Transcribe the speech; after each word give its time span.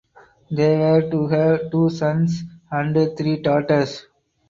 They 0.49 0.79
were 0.79 1.07
to 1.11 1.27
have 1.27 1.69
two 1.69 1.91
sons 1.91 2.43
and 2.71 3.15
three 3.15 3.39
daughters. 3.39 4.07